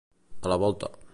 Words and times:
A 0.47 0.53
la 0.53 0.57
volta. 0.65 0.91